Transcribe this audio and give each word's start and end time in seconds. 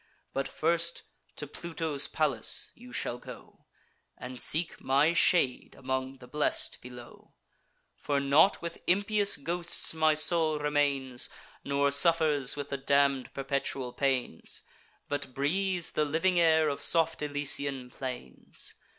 But 0.33 0.47
first 0.47 1.03
to 1.35 1.45
Pluto's 1.45 2.07
palace 2.07 2.71
you 2.73 2.91
shall 2.91 3.19
go, 3.19 3.67
And 4.17 4.41
seek 4.41 4.81
my 4.83 5.13
shade 5.13 5.75
among 5.77 6.17
the 6.17 6.27
blest 6.27 6.81
below: 6.81 7.33
For 7.97 8.19
not 8.19 8.63
with 8.63 8.81
impious 8.87 9.37
ghosts 9.37 9.93
my 9.93 10.15
soul 10.15 10.57
remains, 10.57 11.29
Nor 11.63 11.91
suffers 11.91 12.55
with 12.55 12.69
the 12.69 12.77
damn'd 12.77 13.31
perpetual 13.35 13.93
pains, 13.93 14.63
But 15.07 15.35
breathes 15.35 15.91
the 15.91 16.03
living 16.03 16.39
air 16.39 16.67
of 16.67 16.81
soft 16.81 17.21
Elysian 17.21 17.91
plains. 17.91 18.73